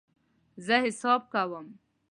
زه 0.65 0.75
حساب 0.85 1.21
کوم 1.33 1.65